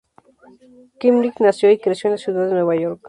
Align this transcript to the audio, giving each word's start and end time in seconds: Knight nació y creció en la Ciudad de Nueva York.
Knight 1.03 1.37
nació 1.41 1.69
y 1.69 1.77
creció 1.77 2.07
en 2.07 2.13
la 2.13 2.17
Ciudad 2.17 2.47
de 2.47 2.53
Nueva 2.53 2.75
York. 2.75 2.99